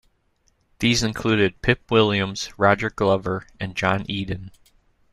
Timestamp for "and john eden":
3.59-4.49